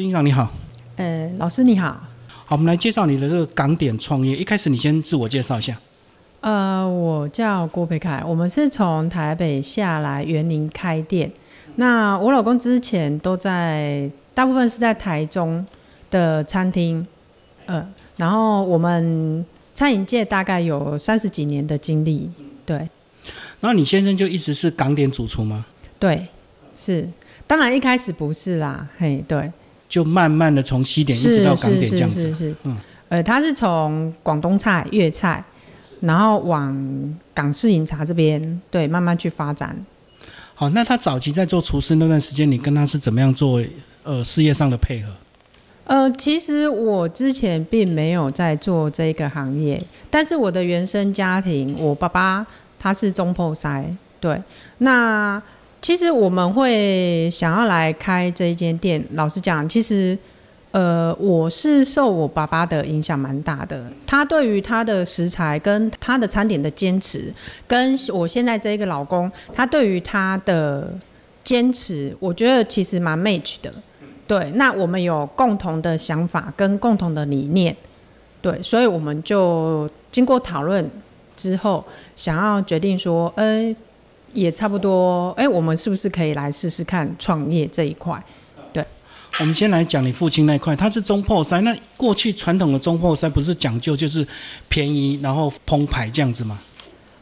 [0.00, 0.48] 金长你好，
[0.94, 2.00] 呃，老师你好，
[2.46, 4.36] 好，我们来介绍你的这个港点创业。
[4.36, 5.76] 一开始你先自我介绍一下。
[6.40, 11.28] 呃，我叫郭培凯，我们是从台北下来园林开店。
[11.74, 15.66] 那我老公之前都在，大部分是在台中
[16.12, 17.04] 的餐厅，
[17.66, 17.84] 呃，
[18.18, 19.44] 然后我们
[19.74, 22.30] 餐饮界大概有三十几年的经历，
[22.64, 22.76] 对，
[23.58, 25.66] 然后你先生就一直是港点主厨吗？
[25.98, 26.28] 对，
[26.76, 27.08] 是，
[27.48, 29.50] 当然一开始不是啦，嘿，对。
[29.88, 32.76] 就慢慢的从西点一直到港点这样子，是是是，嗯，
[33.08, 35.42] 呃，他是从广东菜、粤菜，
[36.00, 39.74] 然后往港式饮茶这边，对，慢慢去发展。
[40.54, 43.62] 好，那他早期在做厨师那段时间，你跟他是怎么样做
[44.02, 45.10] 呃事业上的配合？
[45.84, 52.46] 呃，其实我之前并没有在做这个行业，但是我的原生家庭，我爸爸
[52.78, 53.84] 他是中破塞，
[54.20, 54.42] 对，
[54.78, 55.42] 那。
[55.80, 59.02] 其实我们会想要来开这一间店。
[59.12, 60.18] 老实讲，其实，
[60.72, 63.84] 呃，我是受我爸爸的影响蛮大的。
[64.06, 67.32] 他对于他的食材跟他的餐点的坚持，
[67.66, 70.92] 跟我现在这一个老公，他对于他的
[71.44, 73.72] 坚持，我觉得其实蛮 match 的。
[74.26, 77.74] 对，那我们有共同的想法跟共同的理念，
[78.42, 80.90] 对，所以我们就经过讨论
[81.36, 81.82] 之后，
[82.16, 83.74] 想要决定说，呃。
[84.34, 88.22] 也差不多，哎，我们是不是可以来试试看创业这一块？
[88.72, 88.84] 对，
[89.40, 91.60] 我们先来讲你父亲那一块，他是中破塞。
[91.62, 94.26] 那过去传统的中破塞不是讲究就是
[94.68, 96.58] 便宜，然后澎湃这样子吗？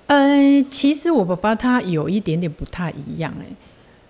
[0.06, 3.46] 呃，其实我爸爸他有一点点不太一样，哎，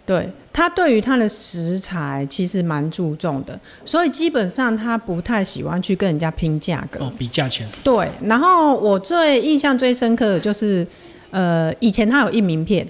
[0.05, 7.69] 对他对于他的食材其实蛮注重的，所以基本上他不太喜欢去跟人家拼价格，哦，比价钱。
[7.85, 10.87] 对，然后我最印象最深刻的就是。
[11.31, 12.87] 呃，以前他有印名片，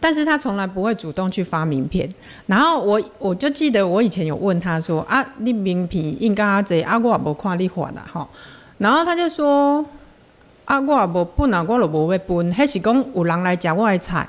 [0.00, 2.08] 但是他从来不会主动去发名片。
[2.46, 8.28] 然后我我就记得我以前有问他说啊，你名片印噶这啊，我也无看你发啦吼。
[8.78, 9.84] 然后他就说
[10.64, 12.52] 啊，我也无本啊，我就无要分。
[12.52, 14.28] 迄是讲有人来食我的菜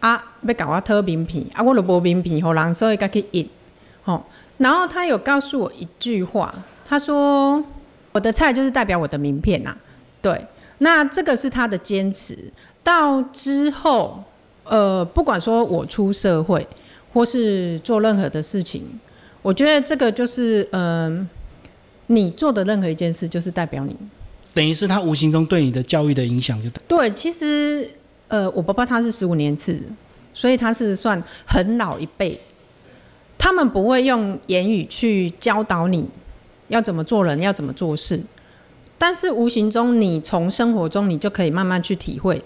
[0.00, 3.48] 啊，要甲我讨名片啊，我就无名片，互人所以甲去印
[4.04, 4.24] 吼。
[4.58, 6.54] 然后他有告诉我一句话，
[6.88, 7.64] 他说
[8.12, 9.74] 我的菜就是代表我的名片呐，
[10.20, 10.46] 对。
[10.82, 12.36] 那这个是他的坚持。
[12.82, 14.22] 到之后，
[14.64, 16.66] 呃，不管说我出社会，
[17.12, 18.82] 或是做任何的事情，
[19.40, 21.28] 我觉得这个就是，嗯，
[22.08, 23.96] 你做的任何一件事，就是代表你。
[24.52, 27.08] 等于是他无形中对你的教育的影响，就对。
[27.12, 27.88] 其实，
[28.26, 29.80] 呃，我爸爸他是十五年次，
[30.34, 32.38] 所以他是算很老一辈。
[33.38, 36.04] 他们不会用言语去教导你
[36.66, 38.20] 要怎么做人，要怎么做事。
[39.02, 42.40] 但是无形中，你从生活中，你就可以慢慢去体会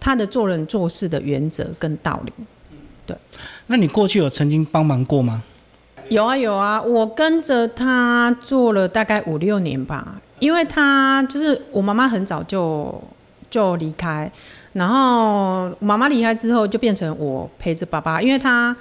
[0.00, 2.32] 他的做人做事的原则跟道理。
[3.06, 3.16] 对，
[3.68, 5.44] 那你过去有曾经帮忙过吗？
[6.08, 10.20] 有啊有啊，我跟着他做了大概五六年吧。
[10.40, 13.00] 因为他就是我妈妈很早就
[13.48, 14.28] 就离开，
[14.72, 18.20] 然后妈妈离开之后，就变成我陪着爸爸。
[18.20, 18.74] 因为他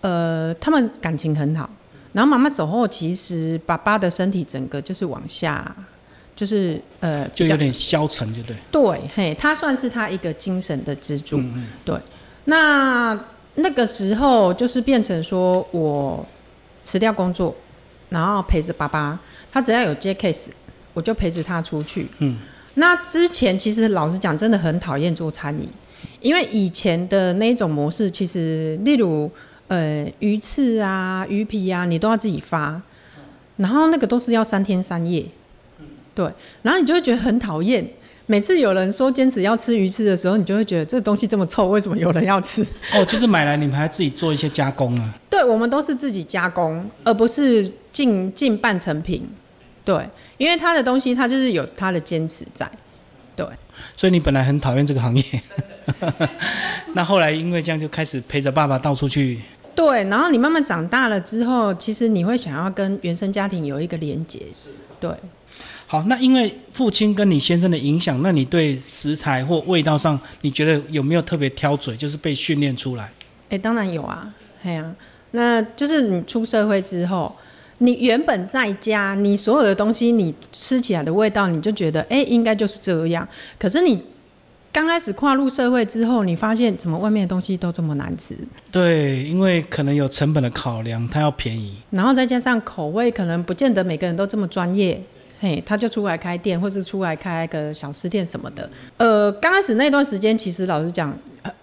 [0.00, 1.68] 呃，他们感情很好。
[2.14, 5.76] 然后妈妈走后，其实爸爸的身体整个就是往下。
[6.36, 8.56] 就是呃，就有点消沉，就对。
[8.72, 11.38] 对，嘿，他算是他一个精神的支柱。
[11.38, 11.66] 嗯嗯。
[11.84, 11.96] 对，
[12.46, 13.18] 那
[13.54, 16.26] 那个时候就是变成说我
[16.82, 17.54] 辞掉工作，
[18.08, 19.18] 然后陪着爸爸，
[19.52, 20.48] 他只要有接 case，
[20.92, 22.08] 我就陪着他出去。
[22.18, 22.36] 嗯。
[22.74, 25.68] 那之前其实老实讲，真的很讨厌做餐饮，
[26.20, 29.30] 因为以前的那种模式，其实例如
[29.68, 32.82] 呃鱼翅啊、鱼皮啊，你都要自己发，
[33.58, 35.24] 然后那个都是要三天三夜。
[36.14, 36.24] 对，
[36.62, 37.86] 然后你就会觉得很讨厌。
[38.26, 42.64] 每次有人说坚持要吃鱼翅的时候，你就会觉得这东西这么臭，为什么有人要吃？
[42.94, 45.14] 哦，就是买来你们还自己做一些加工啊？
[45.28, 49.28] 对，我们都是自己加工，而不是进进半成品。
[49.84, 50.08] 对，
[50.38, 52.66] 因为他的东西他就是有他的坚持在。
[53.36, 53.46] 对，
[53.94, 55.24] 所以你本来很讨厌这个行业，
[56.94, 59.42] 那后来因为这样就开始陪着爸爸到处去。
[59.74, 64.40] 对，然后你慢慢长大了之后，其实你会想要跟原生家庭有一个连结。
[64.98, 65.10] 对。
[65.86, 73.12] 好，那因为父亲跟你先生的影响，那你对食材或味道上，你觉得有没有特别挑嘴，就是被训练出来？
[73.50, 74.94] 哎，当然有啊，哎呀，
[75.32, 77.32] 那就是你出社会之后，
[77.78, 83.28] 你原本在家，你所有的东西，你吃起来的味道，你就觉得哎，应该就是这样。
[83.58, 84.02] 可是你
[84.72, 88.34] 刚开始跨入社会之后，你发现怎么外面的东西都这么难吃？
[88.72, 95.00] 对，因为可能有成本的考量，它要便宜，然后再加上口味，可能不见得每个人都这么专业。
[95.40, 98.68] 嘿，他就出来开店，或是出来开个小吃店什么的。
[98.96, 101.14] 呃，刚开始那段时间，其实老实讲，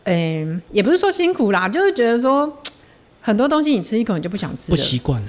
[0.03, 2.61] 呃，也不是说辛苦啦，就是觉得说
[3.21, 5.27] 很多东西你吃一口你就不想吃，不习惯了。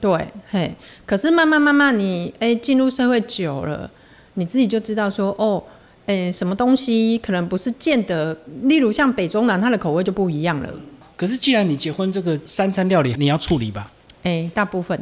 [0.00, 0.74] 对，嘿，
[1.06, 3.90] 可是慢慢慢慢你哎进入社会久了，
[4.34, 5.62] 你自己就知道说哦，
[6.04, 10.68] 哎什么东西可能不是见得，例如像北中南，它的口味就不一样了。
[11.16, 13.90] 可是既然你结婚，这个三餐料理你要处理吧？
[14.24, 15.00] 哎，大部分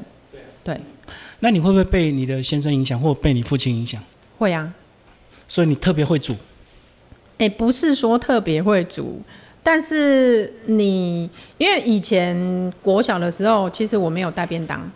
[0.62, 0.78] 对，
[1.44, 4.00] 那你会不会被你的先生影响，或被你父亲影响？
[4.38, 4.72] 会啊。
[5.48, 6.36] 所以你特别会煮？
[7.38, 9.20] 哎，不是说特别会煮，
[9.60, 11.28] 但是你
[11.58, 14.88] 因为以前国小的时候，其实我没有带便当，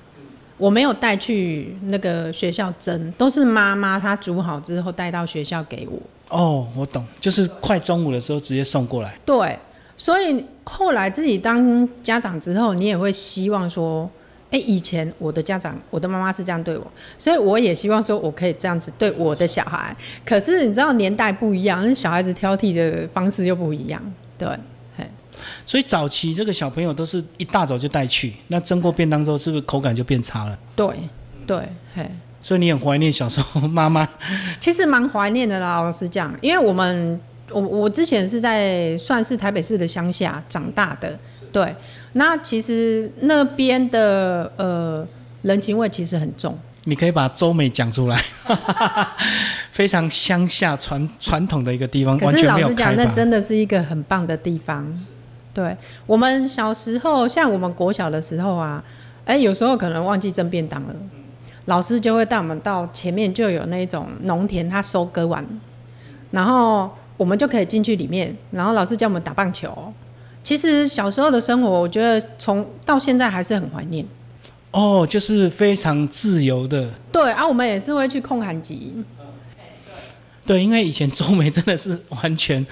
[0.57, 6.01] 我没有带去那个学校蒸，都是妈妈她煮好之后带到学校给我。
[6.29, 9.19] 哦，我懂，就是快中午的时候直接送过来。
[9.27, 9.59] 对，
[9.97, 14.09] 所以后来自己当家长之后，你也会希望说。
[14.57, 19.95] 哎，以前我的家长，我的妈妈是这样对我，所以我也希望说我可以这样子对我的小孩。
[20.25, 24.03] 可是你知道年代不一样，那小孩子挑剔的方式又不一样，
[24.39, 24.49] 对，
[24.97, 25.05] 嘿。
[25.67, 30.59] 所以早期这个小朋友都是一大早就带去，那蒸过便当之后，是不是口感就变差了？
[30.75, 30.89] 对，
[31.47, 31.59] 对，
[31.95, 32.11] 嘿。
[32.43, 34.09] 所以你很怀念小时候妈妈？
[34.59, 37.21] 其实蛮怀念的啦，老实讲，因为我们
[37.51, 41.19] 我我之前是在算是台北市的乡下长大的，
[41.53, 41.75] 对。
[42.19, 45.07] 那其实那边的呃
[45.43, 48.19] 人情味其实很重，你可以把周美讲出来，
[49.71, 54.91] 非常乡下传传统的一个地方，可是老实讲，那真的是一个很棒的地方。
[55.53, 55.77] 对
[56.07, 58.83] 我们小时候，像我们国小的时候啊，
[59.27, 60.95] 哎，有时候可能忘记蒸便当了，
[61.67, 65.45] 老师就会带我们到前面就有那种农田，他收割完，
[66.31, 69.93] 然后我们就可以进去里面，然后老师教我们打棒球。
[70.47, 74.07] 其实小时候的生活，我觉得从到现在还是很怀念。
[74.71, 76.89] 哦，就是非常自由的。
[77.11, 78.95] 对啊，我们也是会去控寒集。
[80.47, 82.65] 对，因为以前中美真的是完全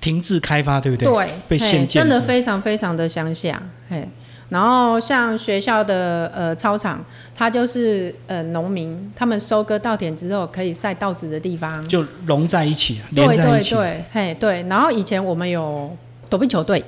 [0.00, 1.06] 停滞开发，对不对？
[1.06, 3.62] 对，被限制真的非常非常的乡下。
[3.88, 4.08] 嘿，
[4.48, 6.98] 然后像学校的呃操场，
[7.32, 13.70] 它就是呃农民他们收割稻田之后可以晒稻子的地方，就融在一起，连在一起。
[13.70, 14.62] 对对对，嘿对。
[14.64, 15.96] 然后以前我们有
[16.28, 16.84] 躲避球队。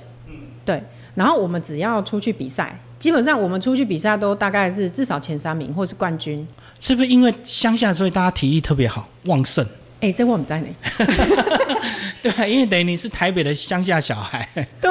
[0.66, 0.82] 对，
[1.14, 6.46] 然后我们只要出去比赛，基本上我们出去比赛都大概是至少前三名或是冠军。
[6.78, 9.64] 是不是因为乡下，所以大家体力特别好、旺盛？
[10.00, 10.66] 哎，这我们在呢。
[12.22, 14.46] 对，因为等于你是台北的乡下小孩。
[14.78, 14.90] 对，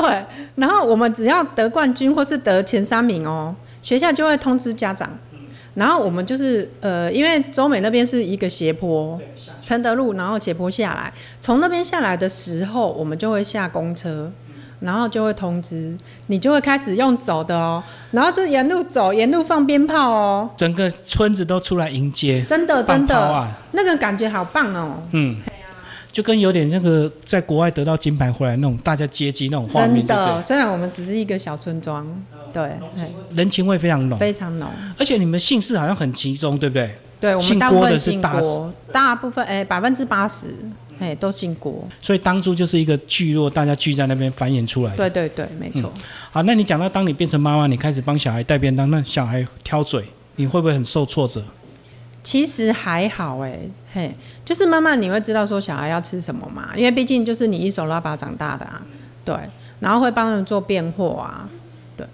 [0.56, 5.10] 然后我们只要得冠军或是得前三名哦，学校就会通知家长。
[5.76, 9.20] 然后我们就是呃，因为中美那边是一个斜坡，
[9.62, 14.32] 承德路，然后斜坡下来，从那边下来的时候，我们就会下公车。
[14.80, 15.96] 然后就会通知
[16.28, 17.84] 你，就会开始用走的哦。
[18.12, 20.50] 然后就沿路走，沿路放鞭炮哦。
[20.56, 25.04] 整个村子都出来迎接，真的真的，那个感觉好棒哦。
[25.12, 25.38] 嗯，
[26.12, 30.06] 就跟有点那个在国外得到金牌回来那种大家接机那种画面。
[30.06, 32.06] 真的，虽然我们只是一个小村庄，
[32.54, 32.78] 对，
[33.32, 34.70] 人情味非常浓，非常浓。
[34.98, 36.96] 而且你们姓氏好像很集中，对不对？
[37.20, 40.48] 对，我们大部分姓郭，大部分哎百分之八十。
[41.00, 44.96] 哎，都姓郭，所以当初就是一个聚落，大家聚在那边繁衍出来。
[44.96, 45.92] 对对对，没错。
[46.32, 50.06] 好，那你讲到当你变成妈妈，你开始帮小孩带便当，那小孩挑嘴，
[50.36, 51.44] 你会不会很受挫折？
[52.24, 53.60] 其实还好哎，
[53.94, 54.12] 嘿，
[54.44, 58.82] 就是慢慢你会知道说小孩要吃什么嘛，因为毕竟就是你一手拉把长大的啊，
[59.24, 59.36] 对，
[59.80, 61.48] 然后会帮人做变货啊，
[61.96, 62.08] 对。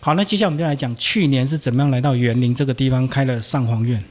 [0.00, 4.04] 好，那接下来我们就来讲去年是怎么样来到园林这个地方开了上皇院。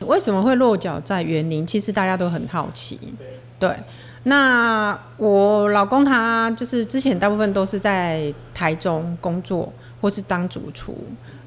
[0.00, 1.66] 为什么会落脚在园林？
[1.66, 2.98] 其实大家都很好奇。
[3.58, 3.74] 对，
[4.24, 10.94] 那我老公他就是之前大部分都是在台中工作，或是当主厨，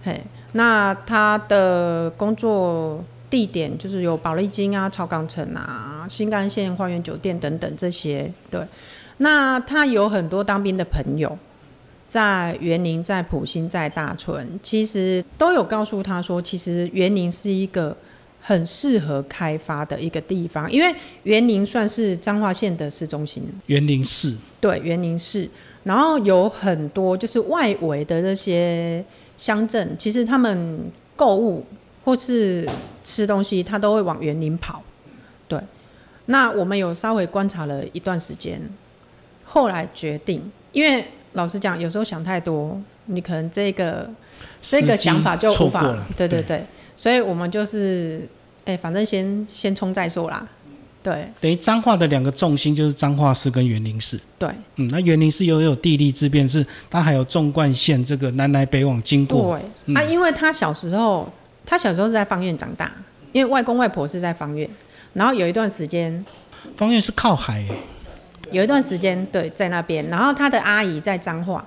[0.01, 0.19] 嘿，
[0.53, 8.31] 那他的工作地点就是有保利金啊、草港城啊、新干线花园酒店等等这些。
[8.49, 8.61] 对，
[9.17, 11.37] 那他有很多当兵的朋友，
[12.07, 17.95] 在园林、在普兴、在大村，其实都有告诉他说，其实园林是一个。
[18.41, 23.43] 很适合开发的一个地方，因为园林算是彰化县的市中心。
[23.67, 25.49] 园林市对园林市，
[25.83, 29.03] 然后有很多就是外围的那些
[29.37, 30.79] 乡镇，其实他们
[31.15, 31.65] 购物
[32.03, 32.67] 或是
[33.03, 34.81] 吃东西，他都会往园林跑。
[35.47, 35.59] 对，
[36.25, 38.61] 那我们有稍微观察了一段时间，
[39.43, 41.03] 后来决定，因为
[41.33, 44.09] 老实讲，有时候想太多，你可能这个
[44.61, 46.65] 这个想法就无法对对对，
[46.99, 48.27] 所以我们就是。
[48.65, 50.47] 哎，反正先先冲再说啦。
[51.01, 54.19] 对，等于彰化的两个重心就是彰化市跟园林市。
[54.37, 59.59] 对，嗯，那园林市又有地利之便，是它还有纵贯线这个南来北往经过。
[59.87, 61.27] 对，啊，因为他小时候，
[61.65, 62.91] 他小时候是在方院长大，
[63.31, 64.69] 因为外公外婆是在方院，
[65.13, 66.23] 然后有一段时间，
[66.77, 67.65] 方院是靠海，
[68.51, 71.65] 有一段时间对在那边，然后他的阿姨在彰化，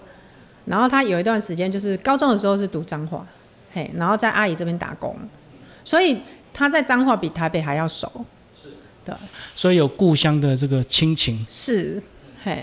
[0.66, 3.26] 然后他有一段时间就是高中的时候是读彰化。
[3.72, 5.16] 嘿，然后在阿姨这边打工，
[5.84, 6.20] 所以
[6.52, 8.10] 他在彰化比台北还要熟。
[8.60, 8.68] 是。
[9.04, 9.14] 对，
[9.56, 11.44] 所以有故乡的这个亲情。
[11.48, 12.00] 是，
[12.44, 12.62] 嘿，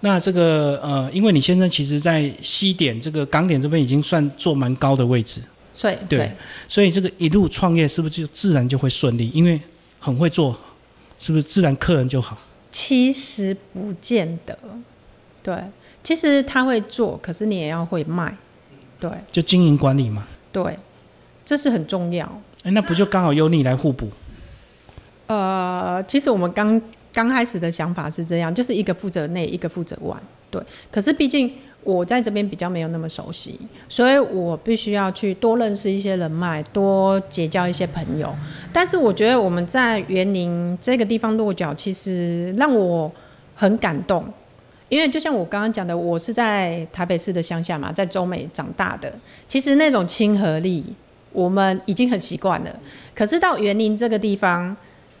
[0.00, 5.40] 那这个呃，因为你先生其实在西点这个港点这边已经算做蛮高的位置，
[5.72, 6.30] 所以对，
[6.68, 9.30] 所以这个一路创业是不是就自然就会顺利？
[9.30, 9.58] 因为
[9.98, 10.54] 很会做，
[11.18, 12.36] 是不是自然客人就好？
[12.70, 14.58] 其实不见得，
[15.42, 15.56] 对，
[16.04, 18.36] 其实他会做，可是你也要会卖，
[18.98, 20.26] 对就经营管理嘛。
[20.52, 20.78] 对，
[21.44, 22.26] 这是很重要。
[22.62, 24.08] 哎，那不就刚好由你来互补？
[25.26, 26.80] 呃，其实我们刚
[27.12, 30.16] 刚开始的想法是这样，就是一个负责内，一个负责外，
[30.50, 30.62] 对。
[30.90, 38.34] 可是毕竟我在这边比较没有那么熟悉，所以我必须要去多认识一些人脉，多结交一些朋友。
[38.72, 43.10] 但是我觉得我们在园林这个地方落脚，其实让我
[43.54, 44.24] 很感动，
[44.88, 49.12] 因为就像我刚刚讲的，我是在台北市的乡下嘛，在中美长大的，
[49.48, 50.84] 其实那种亲和力
[51.32, 52.70] 我们已经很习惯了。
[53.14, 54.76] 可是到园林这个地方，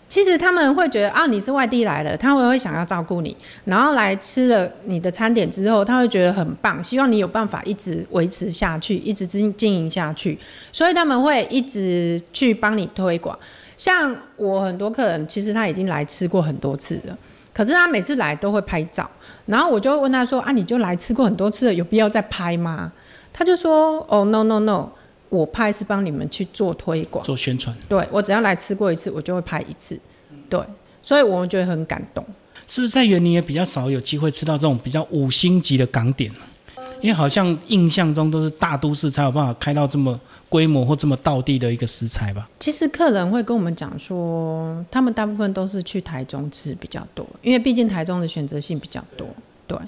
[0.08, 10.38] 其实他们会觉得啊，你是外地来的，他们会想要照顾你，然后来吃了你的餐点之后，他会觉得很棒，希望你有办法一直维持下去，一直经经营下去，
[10.70, 13.36] 所以他们会一直去帮你推广。
[13.76, 17.18] 像我很多客人，其实他已经来吃过很多次了，
[17.56, 19.10] 可是他每次来都会拍照，
[19.46, 22.92] 然后我就会问他说啊，你就来吃过很多次了，有必要再拍吗？
[23.32, 24.90] 他就说哦，no no no。
[25.30, 27.74] 我拍是帮你们去做推广、做宣传。
[27.88, 29.98] 对我只要来吃过一次，我就会拍一次。
[30.50, 30.60] 对，
[31.02, 32.22] 所以我们觉得很感动。
[32.66, 36.30] 是不是在园林也比较少有机会吃到这种比较五星级的港点？
[37.00, 42.48] 因为好像印象中都是大都市才有办法开到这么规模或这么道地的一个食材吧？
[42.58, 49.26] 其实客人会跟我们讲说，他们大部分都是去台中吃比较多，因为毕竟台中的选择性比较多。
[49.66, 49.78] 对，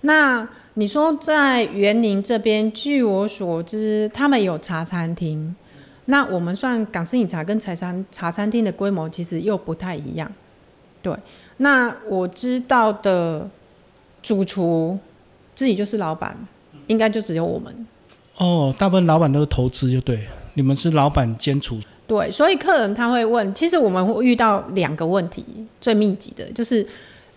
[0.00, 0.48] 那。
[0.78, 5.56] 你说在园林这边，据我所知，他们有茶餐厅。
[6.04, 10.30] 那我们算港式饮茶跟茶餐茶餐厅的规模，其实又不太一样。
[11.00, 11.16] 对，
[11.56, 13.48] 那我知道的
[14.22, 14.98] 主厨
[15.56, 16.36] 自己就是老板，
[16.86, 17.86] 应该就只有我们。
[18.36, 20.28] 哦，大部分老板都是投资，就对。
[20.54, 21.80] 你们是老板兼厨。
[22.06, 25.44] 对，所以客人他会问，其实我们会遇到两个问题，
[25.80, 26.86] 最密集的就是，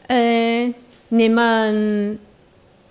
[0.05, 0.71] 呃，
[1.07, 2.19] 你们。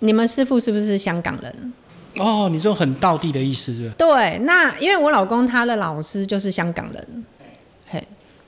[0.00, 1.72] 你们师傅是不是香港人？
[2.18, 3.90] 哦，你说很道地的意思是？
[3.98, 7.24] 对，那因为我老公他的老师就是香港人，
[7.88, 8.00] 嘿，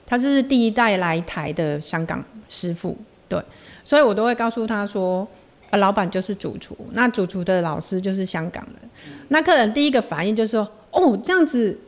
[0.06, 2.96] 他就是第一代来台的香港师傅，
[3.28, 3.42] 对，
[3.82, 5.26] 所以我都会告诉他说，
[5.70, 8.90] 呃，老板就是主厨，那主厨的老师就是香港人。
[9.28, 11.78] 那客人第一个反应就是说，哦，这样子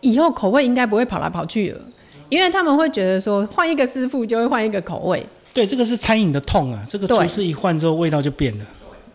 [0.00, 1.80] 以后口味应该不会跑来跑去了，
[2.28, 5.26] 因为他们会觉得说，换一个师傅就会换一个口味。
[5.52, 8.64] 对，这个是餐饮的痛啊，这个厨师一换之后，味道就变了。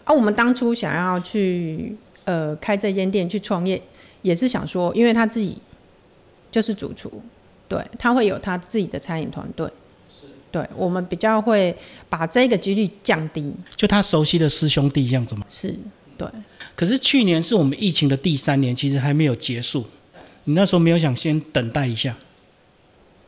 [0.03, 3.81] 啊，我们当初想要去呃开这间店去创业，
[4.21, 5.57] 也是想说，因为他自己
[6.51, 7.09] 就是主厨，
[7.67, 9.67] 对他会有他自己的餐饮团队，
[10.57, 11.75] 对我们比较会
[12.09, 13.53] 把这个几率降低。
[13.75, 15.43] 就他熟悉的师兄弟这样子吗？
[15.47, 15.75] 是，
[16.17, 16.27] 对。
[16.75, 19.85] 可是去年是我们疫情的第三年，其实还没有结束。
[20.45, 22.15] 你那时候没有想先等待一下？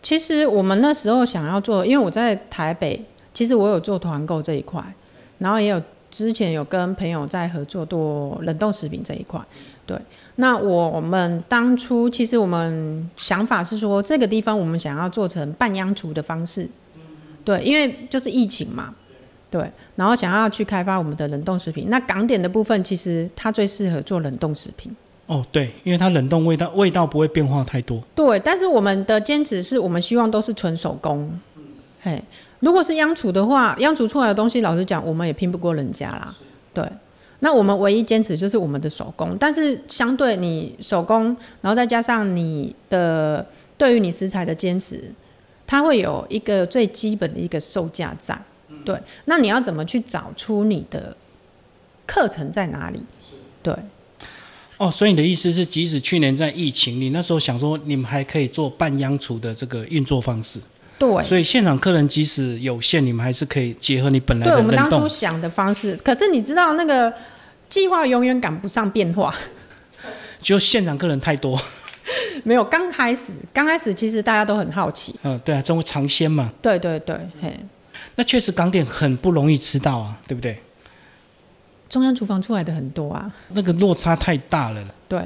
[0.02, 4.84] 其实我们那时候想要做，因为我在台北，其实我有做团购这一块，
[5.38, 5.82] 然后也有。
[6.12, 9.40] 之前有跟朋友在合作做冷冻食品这一块，
[9.86, 9.96] 对。
[10.38, 16.68] 那我们当初其实我们想法是说，这个地方我们想要做成半央厨的方式，
[17.50, 18.94] 对，因为就是疫情嘛，
[19.50, 19.68] 对。
[19.96, 24.96] 然后想要去开发我们的冷冻食品，那港点的部分其实它最适合做冷冻食品。
[25.26, 28.00] 哦，对，因为它冷冻味道味道不会变化太多。
[28.14, 31.40] 对，但是我们的坚持是我们希望都是纯手工，
[32.02, 32.24] 嘿。
[32.60, 36.32] 如果是央厨的话，央厨出来的东西，老实讲，我们也拼不过人家啦。
[36.72, 36.84] 对，
[37.40, 43.44] 那我们唯一坚持就是我们的手工，但是相对你手工，然后再加上你的
[43.76, 45.12] 对于你食材的坚持，
[45.70, 48.36] 它会有一个最基本的一个售价在。
[48.84, 51.16] 对，那你要怎么去找出你的
[52.08, 53.00] 课程在哪里？
[53.62, 53.72] 对。
[54.78, 60.60] 哦，所以你的意思是，即使去年在疫情，你那时候想说，你们还可以做半央厨的这个运作方式。
[60.98, 67.14] 对，所以现场客人即使有限，你们还是可以结合你本来的对我们当初想的方式，可是你知道那个
[67.70, 69.32] 计划永远赶不上变化，
[70.42, 71.62] 就现场客人太多。
[72.44, 75.16] 没有，刚开始，刚开始其实大家都很好奇。
[75.24, 76.52] 嗯，对啊，中国尝鲜嘛。
[76.62, 77.56] 对对对，嘿。
[78.16, 80.58] 那确实港点很不容易吃到啊，对不对？
[81.88, 83.32] 中央厨房出来的很多啊。
[83.50, 84.84] 那个落差太大了。
[85.08, 85.22] 对。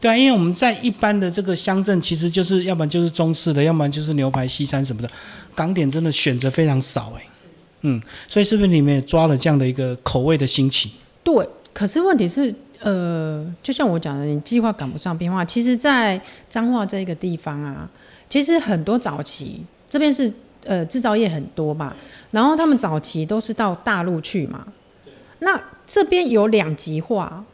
[0.00, 5.08] 对啊，因为我们在一般的这个乡镇，其实就是要不然就是中式的，要不然就是牛排、西餐什么的。
[5.54, 7.22] 港点真的选择非常少哎，
[7.82, 10.90] 嗯，所以是不是你们也抓了这样的一个口味的兴起？
[11.22, 15.44] 对，可是问题是，呃，就像我讲的，你计划赶不上变化。
[15.44, 17.88] 其实，在彰化这个地方啊，
[18.28, 20.32] 其实很多早期这边是
[20.64, 21.94] 呃制造业很多嘛，
[22.30, 24.66] 然后他们早期都是到大陆去嘛。
[25.38, 27.44] 那这边有两极化，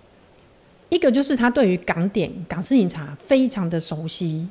[0.89, 4.47] 一个就是他对于港点、港式饮茶非常的熟悉，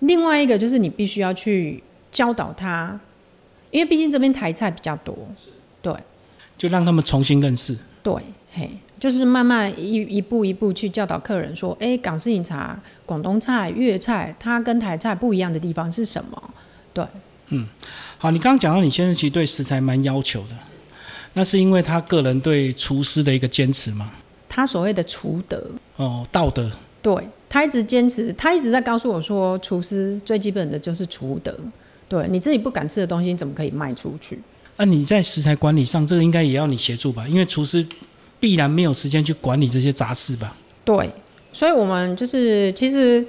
[0.00, 2.98] 另外一个就是你必须要去教导他，
[3.70, 5.16] 因为毕竟这边台菜比较多，
[5.80, 5.94] 对
[6.58, 7.76] 就让他们重新认识。
[8.02, 8.14] 对，
[8.58, 16.50] 嘿，就是慢慢一一步一步去教导客人说，哎，港式饮茶、广东菜、粤菜，它跟台菜不一样的地方是什么？
[16.94, 17.04] 对，
[17.48, 17.68] 嗯
[18.16, 20.56] 好，你刚刚讲到你先生其实对食材蛮要求的，
[21.34, 24.10] 那是因为他个人对厨师的一个坚持吗？
[24.48, 25.62] 他所谓的厨德，
[25.96, 26.70] 哦，道德。
[27.02, 27.14] 对
[27.48, 31.54] 他一直坚持，他一直在告诉我说，厨师最基本的就是厨德。
[32.08, 34.40] 对你自己不敢吃的东西，你怎么可以卖出去？
[34.78, 37.26] 那、你在食材管理上，这个应该也要你协助吧？
[37.28, 37.86] 因为厨师
[38.46, 40.56] 必然没有时间去管理这些杂事吧？
[40.84, 41.10] 对，
[41.52, 43.26] 所以我们就是其实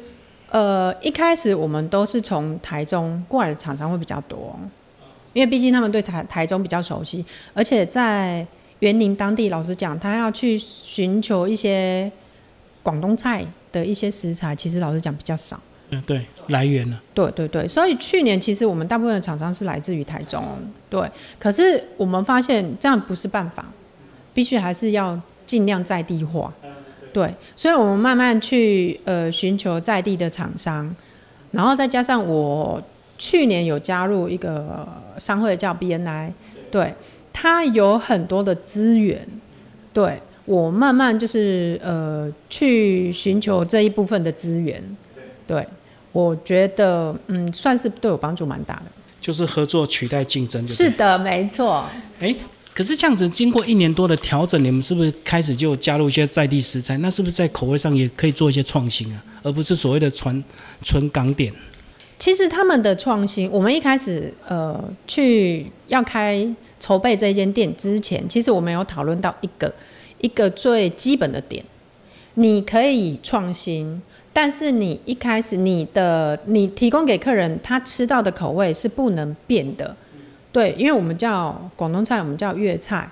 [0.51, 4.55] 呃一开始我们都是从台中过来的厂商会比较多，
[5.33, 8.45] 因为毕竟他们对台台中比较熟悉，而且在
[8.81, 12.12] 园林当地，老实讲，他要去寻求一些
[12.83, 15.59] 广东菜的一些食材，其实老实讲比较少。
[15.89, 17.00] 嗯，对，来源呢？
[17.15, 20.43] 对对对，所以去年其实我们大部分的厂商是来自于台中，
[20.91, 21.01] 对。
[21.39, 23.65] 可是我们发现这样不是办法，
[24.38, 26.53] 必须还是要尽量在地化，
[27.12, 27.34] 对。
[27.56, 30.96] 所以我们慢慢去呃寻求在地的厂商，
[31.50, 32.79] 然后再加上我
[33.17, 36.29] 去年有加入一个商会叫 BNI，
[36.70, 36.94] 对，
[37.34, 39.27] 它有很多的资源，
[39.91, 44.84] 对我慢慢就是呃去寻求这一部分的资源，
[45.48, 45.65] 对。
[46.13, 48.84] 我觉得，嗯，算是对我帮助蛮大的。
[49.22, 50.65] 就是合作取代竞争。
[50.67, 51.86] 是的，没错。
[52.20, 52.36] 哎，
[52.77, 56.96] 可是这样子，经过一年多的调整，你们是不是开始就加入一些在地食材？
[57.00, 59.25] 那是不是在口味上也可以做一些创新啊？
[59.41, 60.43] 而不是所谓的纯
[60.84, 61.51] 纯港点。
[62.19, 66.48] 其实他们的创新，我们一开始呃去要开
[66.79, 69.74] 筹备这一间店之前，其实我们有讨论到一个
[70.22, 71.66] 一个最基本的点，
[72.35, 74.00] 你可以创新。
[74.31, 79.98] 但是你一开始你的你提供给客人他吃到的口味是不能变的，
[80.57, 83.07] 对，因为我们叫广东菜，我们叫粤菜，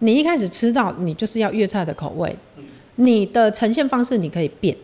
[0.00, 2.34] 你一开始吃到你就是要粤菜的口味，
[2.96, 4.76] 你的呈现方式你可以变，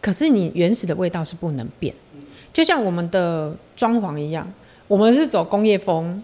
[0.00, 1.94] 可是你原始的味道是不能变，
[2.52, 4.52] 就像我们的装潢一样，
[4.88, 6.20] 我们是走工业风，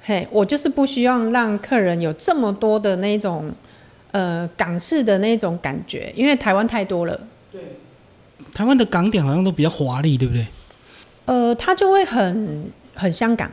[0.00, 3.52] 嘿，我就是不希望让客人有这么多的那种
[4.12, 7.20] 呃港式的那种感觉，因为台湾太多了。
[7.52, 7.60] 对。
[8.54, 10.46] 台湾的港点好像都比较华丽，对不对？
[11.26, 13.50] 呃，它就会很很香港，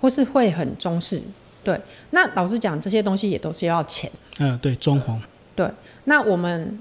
[0.00, 1.20] 或是会很中式。
[1.62, 1.78] 对，
[2.10, 4.10] 那老实讲，这些东西也都是要钱。
[4.38, 5.16] 嗯，对，装潢。
[5.54, 5.68] 对，
[6.04, 6.78] 那我们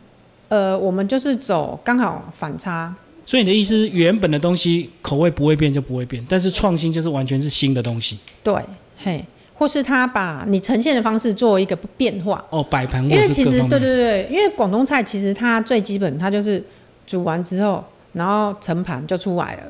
[0.48, 2.94] 呃，我们就是走刚好反差。
[3.26, 8.18] 所以你的意思是，原本的东西口味不会变就不会变，但是创新就是完全是新的东西。
[8.42, 8.54] 对，
[8.98, 12.44] 嘿，或是他把你呈现的方式做一个变化。
[12.50, 13.04] 哦，摆盘。
[13.04, 16.64] 因为其实对对对，因为广东菜其实它最基本，它就是。
[17.10, 19.64] 煮完之后，然后盛盘就出来了。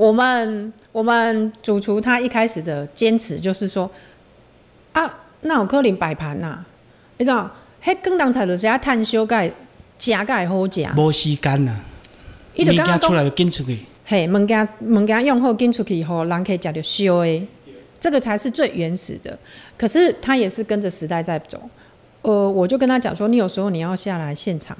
[0.00, 3.90] 我们我们主厨他一开始的坚持就是说，
[4.94, 6.64] 啊，那有可能摆盘呐？
[7.18, 7.50] 你知道，
[7.84, 9.52] 迄广东菜就是要炭烧盖，
[9.98, 10.88] 加盖好食。
[10.96, 11.76] 无时间呐，
[12.54, 13.80] 伊就刚刚出来就紧出去。
[14.06, 17.46] 嘿，物件物件用后紧出去以后，人可以食着烧的，
[18.00, 19.38] 这个才是最原始的。
[19.76, 21.60] 可是他也是跟着时代在走。
[22.22, 24.74] 呃，我就跟他讲说，你有时候你要下来现场。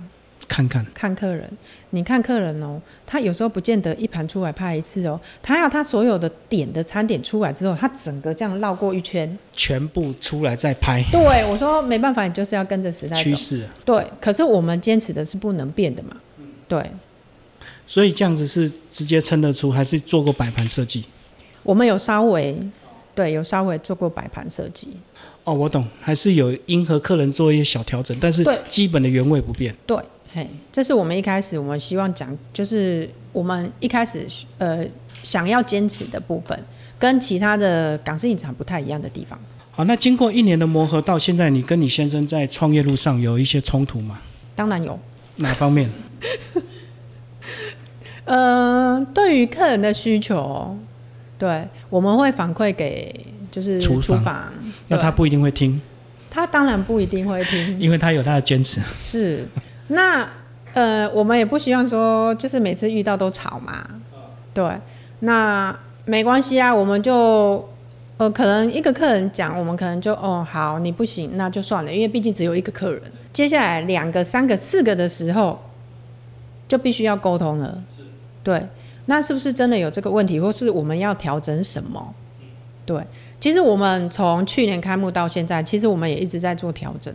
[0.50, 1.48] 看看看客人，
[1.90, 11.00] 你看客人哦，他有时候不见得一盘出来拍一次哦，他要他所有的点的餐点出来之后，他整个这样绕过一圈，全部出来再拍。
[11.12, 13.64] 对，我说没办法，你就是要跟着时代趋势。
[13.84, 16.16] 对，可是我们坚持的是不能变的嘛。
[16.66, 16.84] 对。
[17.86, 21.04] 所以这样子是直接称得出，还是做过摆盘设计？
[21.62, 22.58] 我们有稍微，
[23.14, 24.88] 对，有稍微做过摆盘设计。
[25.44, 29.72] 哦，我懂，还是有迎合客人做一些小调整，但是基本的原味不变。
[29.86, 29.96] 对。
[30.32, 34.24] 嘿，这是我们一开始我们希望讲，就是我们一开始
[34.58, 34.86] 呃
[35.24, 36.56] 想要坚持的部分，
[36.98, 39.36] 跟其他的港式饮茶不太一样的地方。
[39.72, 44.20] 好，那经过一年的磨合，到现在你跟你先生在创业路上有一些冲突吗？
[44.54, 44.98] 当然有。
[45.36, 45.90] 哪方面？
[48.24, 50.76] 呃，对于客人的需求，
[51.38, 53.12] 对，我们会反馈给
[53.50, 54.52] 就是厨房，
[54.86, 55.80] 那他不一定会听。
[56.30, 58.80] 他当然不一定会听，因为他有他的坚持。
[58.92, 59.44] 是。
[59.92, 60.28] 那
[60.72, 63.84] 呃，我们也不希望说，就是每次遇到都吵嘛。
[64.54, 64.64] 对，
[65.20, 67.68] 那没关系啊，我们就
[68.16, 73.02] 呃，可能一个客人讲，我们可能就哦好，你不行，那就算了，因为毕竟只有一个客人。
[73.32, 75.58] 接下来两个、三个、四个的时候，
[76.68, 77.82] 就必须要沟通了。
[78.44, 78.64] 对，
[79.06, 82.14] 那是不是真的有这个问题，或是我们要调整什么？
[82.86, 83.02] 对，
[83.40, 87.12] 其实我们从去年开幕到现在，其实我们也一直在做调整。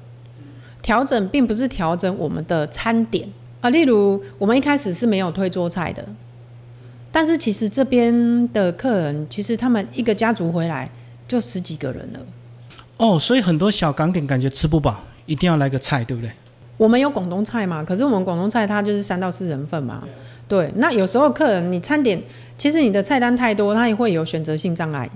[0.86, 3.28] 调整并不是调整我们的餐点
[3.60, 6.06] 啊，例如我们一开始是没有推桌菜的，
[7.12, 10.88] 但是其实这边的客人，其实他们一个家族回来
[11.28, 12.20] 就十几个人了。
[12.98, 16.32] 哦，所以很多小港点感觉吃不饱，一定要来个菜，对不对？
[16.78, 17.84] 我们有广东菜嘛？
[17.84, 20.04] 可是我们广东菜它就是三到四人份嘛。
[20.48, 22.22] 对，那有时候客人你餐点，
[22.60, 25.10] 其实你的菜单太多，他也会有选择性障碍。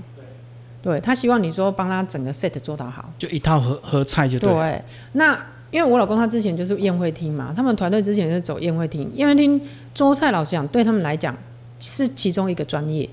[0.82, 4.52] 对，他希望你说帮他整个 set 做到好，就一套合合菜就对。
[4.52, 5.40] 对，那
[5.72, 9.60] 因为我老公他之前就是宴会厅嘛，他们团队之前是走宴会厅，宴会厅
[9.94, 11.36] 桌菜老实讲对他们来讲
[11.80, 13.08] 是其中一个专业。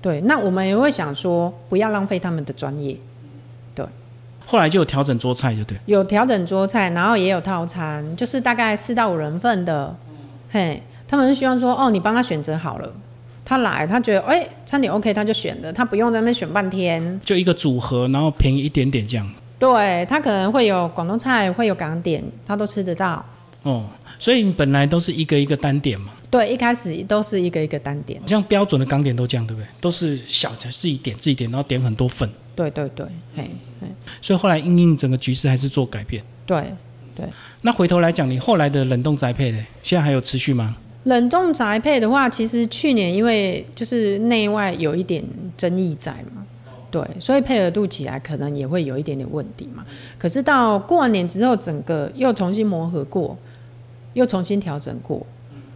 [0.00, 2.96] 对，那我们也会想说不要浪费他们的专业。
[3.74, 3.84] 对，
[4.46, 5.78] 后来就有调整桌菜就对。
[5.86, 9.96] 有调整桌菜，然后也有套餐，就是大概四到五人份的，
[10.50, 10.82] 嘿。
[11.08, 12.90] 他们是希望说，哦，你帮他选择好了，
[13.44, 19.30] 他来，他觉得，哎，餐点 OK，他就选了，他不用在那边选半天，就一个组合，然后便宜一点点这样。
[19.62, 23.24] 对他可能会有广东菜，会有港点，他都吃得到。
[23.62, 26.08] 哦，所以你本来都是一个一个单点嘛？
[26.28, 29.68] 对，一开始都是一个一个单点，像标准的港点都这样，对不对？
[29.80, 32.28] 都是小的自己点自己点，然后点很多份。
[32.56, 33.48] 对对对，嘿，
[33.80, 33.86] 嘿。
[34.20, 36.20] 所以后来因应整个局势还是做改变。
[36.44, 36.64] 对
[37.14, 37.24] 对。
[37.60, 39.64] 那回头来讲，你后来的冷冻宅配呢？
[39.84, 40.74] 现在还有持续吗？
[41.04, 45.22] 冷冻宅配的话，其实去年因为就是内外有一点
[45.56, 46.44] 争议在嘛，
[46.92, 49.84] 对，所以配合度起来可能也会有一点点问题嘛。
[50.18, 53.36] 可是到过完年之后，整个又重新磨合过，
[54.12, 55.26] 又重新调整过。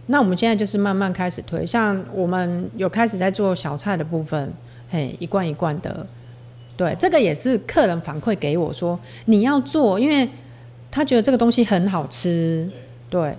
[0.05, 4.53] 那我们现在就是慢慢开始推，像我们有开始在做小菜的部分，
[4.89, 6.07] 嘿，一罐一罐的，
[6.77, 10.29] 对，这个也是客人反馈给我说你要做，因为
[10.91, 12.69] 他觉得这个东西很好吃，
[13.09, 13.35] 对。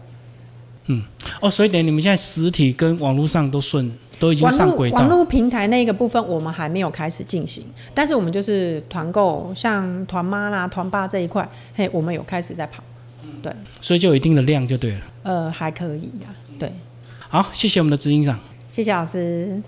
[0.90, 1.02] 嗯，
[1.40, 4.98] 哦，所以等你们现在实体跟网络上都顺，都已经上轨道。
[4.98, 12.82] 网络平台那个部分我们还没有开始进行，但是我们就是团购，像团妈啦、团爸这一块，嘿，我们有开始在跑。
[13.42, 15.00] 对，所以就有一定的量就对了。
[15.22, 16.72] 呃，还可以呀，对。
[17.28, 18.38] 好，谢谢我们的执行长，
[18.72, 19.62] 谢谢老师。